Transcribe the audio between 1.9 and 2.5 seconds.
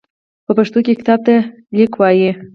وايي.